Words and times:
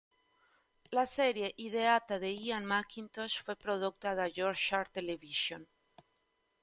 La 0.95 1.05
serie, 1.05 1.51
ideata 1.57 2.17
da 2.17 2.25
Ian 2.27 2.63
MacKintosh, 2.65 3.43
fu 3.43 3.55
prodotta 3.55 4.15
da 4.15 4.25
Yorkshire 4.25 4.89
Television. 4.91 5.63